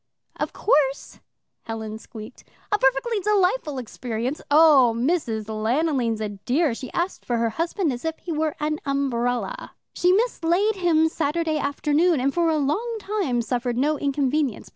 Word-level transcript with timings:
"Of 0.39 0.51
course," 0.51 1.19
Helen 1.65 1.99
squeaked. 1.99 2.43
"A 2.71 2.79
perfectly 2.79 3.19
delightful 3.19 3.77
experience. 3.77 4.41
Oh, 4.49 4.95
Mrs. 4.97 5.45
Lanoline's 5.47 6.19
a 6.21 6.29
dear 6.29 6.73
she 6.73 6.91
asked 6.91 7.23
for 7.23 7.45
a 7.45 7.51
husband 7.51 7.93
as 7.93 8.03
if 8.03 8.17
he 8.17 8.31
was 8.31 8.53
an 8.59 8.79
umbrella. 8.83 9.73
She 9.93 10.11
mislaid 10.11 10.77
him 10.77 11.07
Saturday 11.07 11.59
afternoon 11.59 12.19
and 12.19 12.33
for 12.33 12.49
a 12.49 12.57
long 12.57 12.97
time 12.99 13.43
suffered 13.43 13.77
no 13.77 13.99
inconvenience. 13.99 14.69